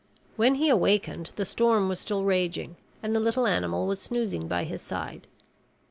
When 0.35 0.55
he 0.55 0.67
awakened, 0.69 1.29
the 1.35 1.45
storm 1.45 1.87
was 1.87 1.99
still 1.99 2.23
raging 2.23 2.75
and 3.03 3.15
the 3.15 3.19
little 3.19 3.45
animal 3.45 3.85
was 3.85 4.01
snoozing 4.01 4.47
by 4.47 4.63
his 4.63 4.81
side. 4.81 5.27